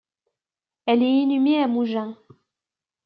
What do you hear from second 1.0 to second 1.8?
est inhumée à